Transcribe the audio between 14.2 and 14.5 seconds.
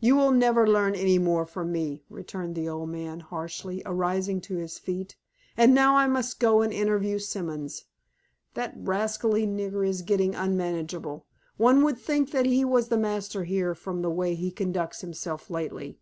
that he